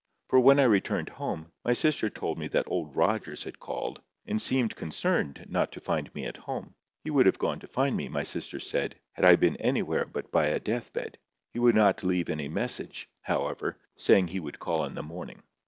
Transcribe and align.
For 0.29 0.39
when 0.39 0.59
I 0.59 0.63
returned 0.63 1.09
home, 1.09 1.51
my 1.63 1.73
sister 1.73 2.09
told 2.09 2.39
me 2.39 2.47
that 2.47 2.65
Old 2.67 2.95
Rogers 2.95 3.43
had 3.43 3.59
called, 3.59 4.01
and 4.25 4.41
seemed 4.41 4.75
concerned 4.75 5.45
not 5.47 5.71
to 5.73 5.79
find 5.79 6.11
me 6.15 6.25
at 6.25 6.37
home. 6.37 6.73
He 7.03 7.11
would 7.11 7.27
have 7.27 7.37
gone 7.37 7.59
to 7.59 7.67
find 7.67 7.95
me, 7.95 8.09
my 8.09 8.23
sister 8.23 8.59
said, 8.59 8.95
had 9.11 9.25
I 9.25 9.35
been 9.35 9.57
anywhere 9.57 10.05
but 10.07 10.31
by 10.31 10.47
a 10.47 10.59
deathbed. 10.59 11.19
He 11.53 11.59
would 11.59 11.75
not 11.75 12.01
leave 12.03 12.29
any 12.29 12.47
message, 12.47 13.09
however, 13.21 13.77
saying 13.95 14.29
he 14.29 14.39
would 14.39 14.57
call 14.57 14.83
in 14.85 14.95
the 14.95 15.03
morning. 15.03 15.43